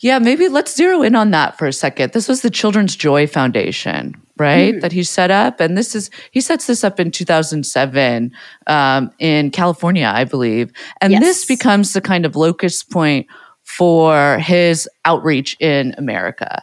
[0.00, 2.12] Yeah, maybe let's zero in on that for a second.
[2.12, 4.74] This was the Children's Joy Foundation, right?
[4.74, 4.80] Mm.
[4.80, 5.60] That he set up.
[5.60, 8.32] And this is, he sets this up in 2007
[8.66, 10.72] um, in California, I believe.
[11.00, 11.22] And yes.
[11.22, 13.26] this becomes the kind of locus point
[13.64, 16.62] for his outreach in America.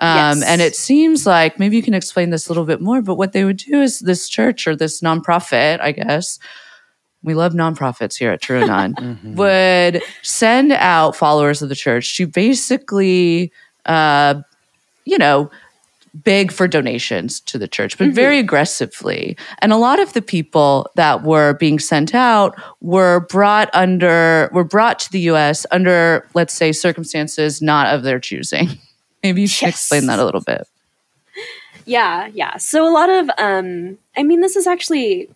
[0.00, 0.44] Um, yes.
[0.44, 3.32] And it seems like maybe you can explain this a little bit more, but what
[3.32, 6.38] they would do is this church or this nonprofit, I guess,
[7.22, 9.34] we love nonprofits here at TrueAnon, mm-hmm.
[9.34, 13.52] would send out followers of the church to basically,
[13.86, 14.40] uh,
[15.04, 15.50] you know,
[16.14, 18.14] beg for donations to the church, but mm-hmm.
[18.14, 19.36] very aggressively.
[19.60, 24.64] And a lot of the people that were being sent out were brought under, were
[24.64, 28.68] brought to the US under, let's say, circumstances not of their choosing.
[29.22, 29.74] Maybe you can yes.
[29.74, 30.66] explain that a little bit.
[31.84, 32.58] Yeah, yeah.
[32.58, 35.28] So a lot of, um, I mean, this is actually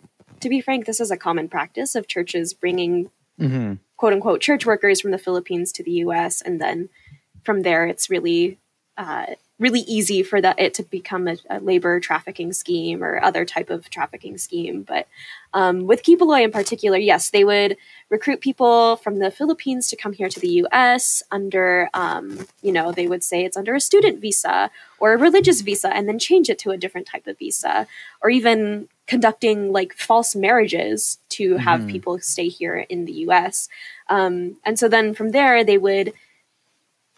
[0.43, 3.73] to be frank, this is a common practice of churches bringing mm-hmm.
[3.97, 6.41] quote unquote church workers from the Philippines to the U.S.
[6.41, 6.89] and then
[7.43, 8.57] from there, it's really
[8.97, 9.25] uh,
[9.59, 13.69] really easy for that it to become a, a, labor trafficking scheme or other type
[13.69, 14.83] of trafficking scheme.
[14.83, 15.07] But
[15.53, 17.77] um, with Quiboloy in particular, yes, they would
[18.09, 21.23] recruit people from the Philippines to come here to the U.S.
[21.31, 24.69] under, um, you know, they would say it's under a student visa
[24.99, 27.87] or a religious visa, and then change it to a different type of visa,
[28.21, 31.91] or even conducting like false marriages to have mm.
[31.91, 33.67] people stay here in the U.S.
[34.07, 36.13] Um, and so then from there, they would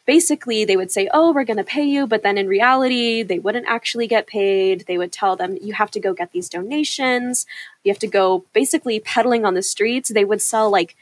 [0.05, 3.39] basically they would say oh we're going to pay you but then in reality they
[3.39, 7.45] wouldn't actually get paid they would tell them you have to go get these donations
[7.83, 10.95] you have to go basically peddling on the streets they would sell like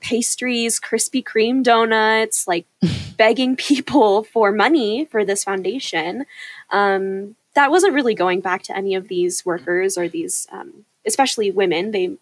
[0.00, 2.66] pastries krispy kreme donuts like
[3.16, 6.24] begging people for money for this foundation
[6.70, 11.50] um, that wasn't really going back to any of these workers or these um, especially
[11.50, 12.16] women they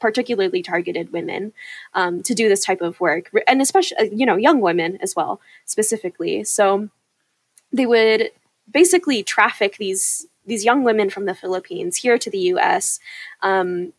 [0.00, 1.54] particularly targeted women
[1.94, 5.16] um, to do this type of work, and especially uh, you know young women as
[5.16, 6.44] well specifically.
[6.44, 6.90] So
[7.72, 8.32] they would
[8.70, 13.00] basically traffic these these young women from the Philippines here to the U.S.
[13.40, 13.94] Um,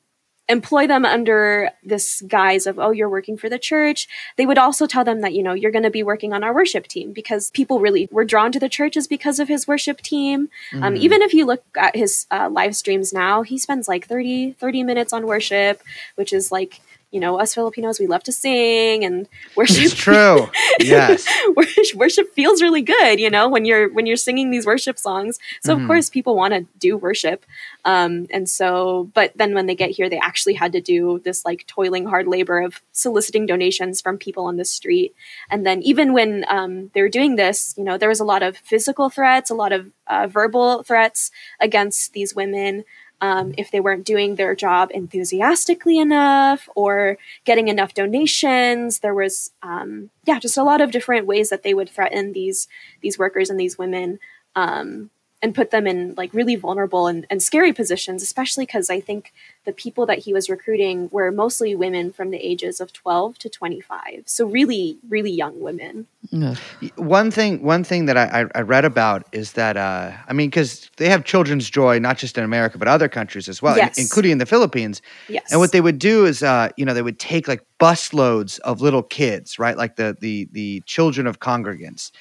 [0.50, 4.86] employ them under this guise of oh you're working for the church they would also
[4.86, 7.50] tell them that you know you're going to be working on our worship team because
[7.52, 10.84] people really were drawn to the churches because of his worship team um, mm-hmm.
[10.84, 14.54] um, even if you look at his uh, live streams now he spends like 30
[14.54, 15.82] 30 minutes on worship
[16.16, 16.82] which is like
[17.14, 19.84] you know, us Filipinos, we love to sing and worship.
[19.84, 20.50] It's true.
[20.80, 21.28] Yes.
[21.96, 25.38] worship feels really good, you know, when you're when you're singing these worship songs.
[25.62, 25.84] So mm-hmm.
[25.84, 27.46] of course people want to do worship.
[27.86, 31.46] Um, and so, but then when they get here, they actually had to do this
[31.46, 35.14] like toiling hard labor of soliciting donations from people on the street.
[35.52, 38.42] And then even when um, they were doing this, you know, there was a lot
[38.42, 42.86] of physical threats, a lot of uh, verbal threats against these women
[43.24, 49.00] um, if they weren't doing their job enthusiastically enough or getting enough donations.
[49.00, 52.68] There was, um, yeah, just a lot of different ways that they would threaten these
[53.00, 54.20] these workers and these women.
[54.58, 55.10] Um,
[55.44, 59.34] and put them in like really vulnerable and, and scary positions, especially because I think
[59.66, 63.50] the people that he was recruiting were mostly women from the ages of 12 to
[63.50, 64.24] 25.
[64.26, 66.08] So really, really young women.
[66.32, 66.56] Yeah.
[66.96, 70.90] One thing, one thing that I, I read about is that, uh, I mean, because
[70.96, 73.98] they have children's joy, not just in America, but other countries as well, yes.
[73.98, 75.02] including in the Philippines.
[75.28, 75.52] Yes.
[75.52, 78.60] And what they would do is, uh, you know, they would take like bus loads
[78.60, 79.78] of little kids, right?
[79.78, 82.12] Like the, the, the children of congregants.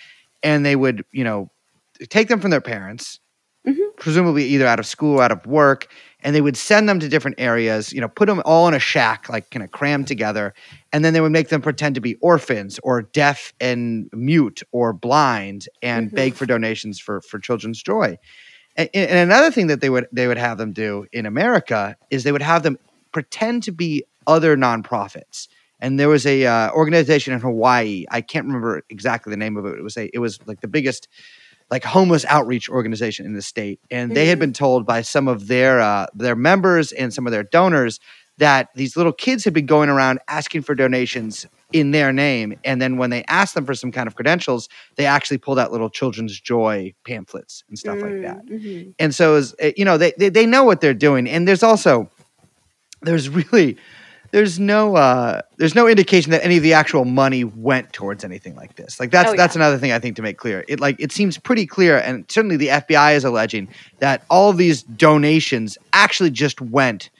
[0.43, 1.53] And they would, you know,
[2.07, 3.21] take them from their parents,
[3.67, 3.83] mm-hmm.
[3.97, 5.89] presumably either out of school or out of work,
[6.23, 8.79] and they would send them to different areas, you know, put them all in a
[8.79, 10.55] shack, like kind of crammed together,
[10.93, 14.93] and then they would make them pretend to be orphans or deaf and mute or
[14.93, 16.17] blind and mm-hmm.
[16.17, 18.17] beg for donations for for children's joy.
[18.77, 22.25] And, and another thing that they would they would have them do in America is
[22.25, 22.79] they would have them
[23.13, 25.49] pretend to be other nonprofits
[25.83, 28.05] and there was a uh, organization in Hawaii.
[28.09, 29.77] I can't remember exactly the name of it.
[29.79, 31.09] It was a it was like the biggest
[31.73, 34.41] like homeless outreach organization in the state, and they had mm-hmm.
[34.41, 37.99] been told by some of their uh, their members and some of their donors
[38.37, 42.83] that these little kids had been going around asking for donations in their name, and
[42.83, 45.89] then when they asked them for some kind of credentials, they actually pulled out little
[45.89, 48.23] children's joy pamphlets and stuff mm-hmm.
[48.23, 48.45] like that.
[48.45, 48.91] Mm-hmm.
[48.99, 51.63] And so, was, eh, you know, they, they they know what they're doing, and there's
[51.63, 52.11] also
[53.01, 53.79] there's really
[54.33, 58.57] there's no uh, there's no indication that any of the actual money went towards anything
[58.57, 58.99] like this.
[58.99, 59.37] Like that's oh, yeah.
[59.37, 60.65] that's another thing I think to make clear.
[60.69, 63.69] It like it seems pretty clear, and certainly the FBI is alleging
[64.01, 67.11] that all of these donations actually just went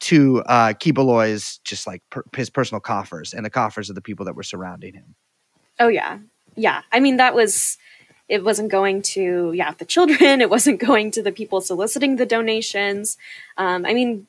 [0.00, 4.24] to uh, Quiboloy's just like per- his personal coffers and the coffers of the people
[4.24, 5.14] that were surrounding him.
[5.78, 6.18] Oh yeah,
[6.56, 6.80] yeah.
[6.90, 7.76] I mean that was
[8.26, 10.40] it wasn't going to yeah the children.
[10.40, 13.18] It wasn't going to the people soliciting the donations.
[13.58, 14.28] Um, I mean,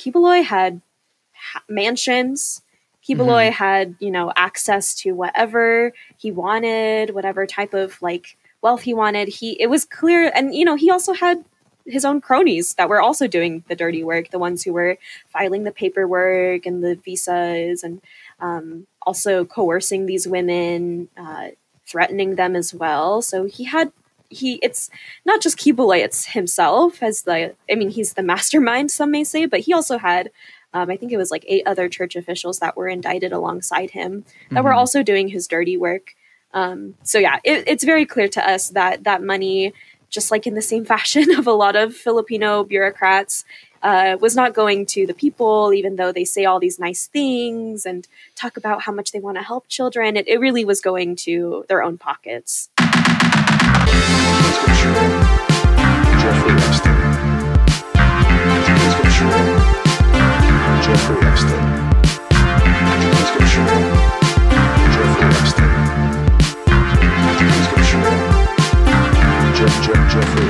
[0.00, 0.80] Quiboloy had
[1.68, 2.62] mansions
[3.06, 3.54] Quiboloy mm-hmm.
[3.54, 9.28] had, you know, access to whatever he wanted, whatever type of like wealth he wanted.
[9.28, 11.44] He it was clear and you know, he also had
[11.86, 14.98] his own cronies that were also doing the dirty work, the ones who were
[15.28, 18.02] filing the paperwork and the visas and
[18.38, 21.48] um, also coercing these women, uh,
[21.86, 23.22] threatening them as well.
[23.22, 23.92] So he had
[24.28, 24.90] he it's
[25.24, 29.46] not just Quiboloy, it's himself as the I mean he's the mastermind some may say,
[29.46, 30.30] but he also had
[30.72, 34.24] um, I think it was like eight other church officials that were indicted alongside him
[34.50, 34.64] that mm-hmm.
[34.64, 36.14] were also doing his dirty work.
[36.52, 39.72] Um, so yeah, it, it's very clear to us that that money,
[40.08, 43.44] just like in the same fashion of a lot of Filipino bureaucrats,
[43.82, 47.86] uh, was not going to the people, even though they say all these nice things
[47.86, 50.16] and talk about how much they want to help children.
[50.16, 52.68] It, it really was going to their own pockets.
[70.20, 70.49] Jeffrey.